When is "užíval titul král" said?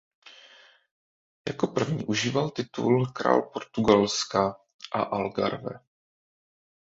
2.05-3.41